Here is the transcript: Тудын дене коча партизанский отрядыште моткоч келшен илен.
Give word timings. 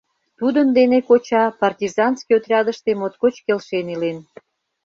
Тудын 0.39 0.67
дене 0.77 0.97
коча 1.07 1.43
партизанский 1.61 2.37
отрядыште 2.37 2.91
моткоч 2.99 3.35
келшен 3.45 3.85
илен. 3.93 4.17